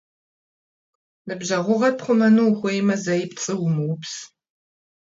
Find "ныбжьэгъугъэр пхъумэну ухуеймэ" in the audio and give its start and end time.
1.27-2.95